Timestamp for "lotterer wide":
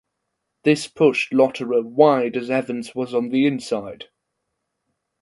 1.31-2.35